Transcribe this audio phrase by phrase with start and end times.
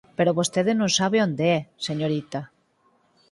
[0.17, 2.39] Pero vostede non sabe onde é, señorita.